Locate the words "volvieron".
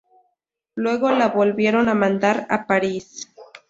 1.27-1.87